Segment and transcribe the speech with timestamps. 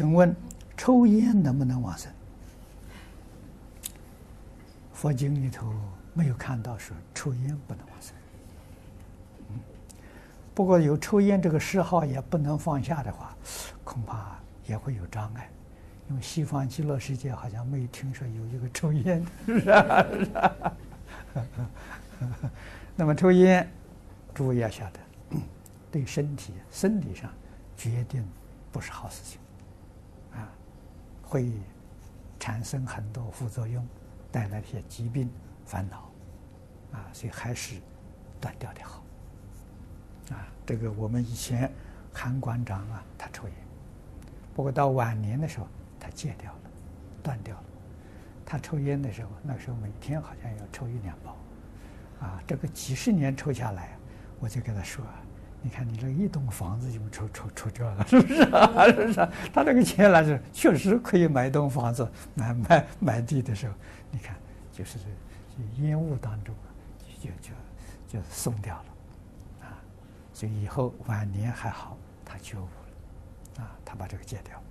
[0.00, 0.34] 请问
[0.78, 2.10] 抽烟能不能往生？
[4.94, 5.74] 佛经里头
[6.14, 8.14] 没有看到说抽烟不能往生。
[10.54, 13.36] 不过有抽烟这个嗜好也不能放下的话，
[13.84, 15.50] 恐怕也会有障碍。
[16.08, 20.06] 因为西方极乐世界好像没有听说有一个抽烟的，是啊，
[21.34, 21.46] 是。
[22.96, 23.70] 那么抽烟，
[24.32, 25.00] 诸位要晓得，
[25.92, 27.30] 对身体生理上
[27.76, 28.26] 决定
[28.72, 29.38] 不是好事情，
[31.30, 31.48] 会
[32.40, 33.86] 产生很多副作用，
[34.32, 35.30] 带来一些疾病
[35.64, 36.10] 烦恼，
[36.90, 37.80] 啊，所以还是
[38.40, 39.04] 断掉的好。
[40.30, 41.70] 啊，这个我们以前
[42.12, 43.54] 韩馆长啊，他抽烟，
[44.54, 45.68] 不过到晚年的时候
[46.00, 46.70] 他戒掉了，
[47.22, 47.64] 断掉了。
[48.44, 51.36] 他抽烟的时候，那时候每天好像要抽一两包。
[52.26, 53.96] 啊，这个几十年抽下来，
[54.40, 55.22] 我就跟他说：“啊
[55.62, 58.84] 你看，你这一栋房子就抽抽抽掉了， 是不是啊？
[58.86, 59.28] 是不是？
[59.52, 63.74] 他这个钱来是确实可以买一栋房子，买买买地的时候，
[64.10, 64.34] 你看，
[64.72, 66.54] 就是这烟雾当中
[67.22, 67.50] 就就
[68.08, 69.76] 就就送掉了，啊，
[70.32, 72.62] 所以以后晚年还好，他觉悟
[73.58, 74.62] 了，啊，他把这个戒掉。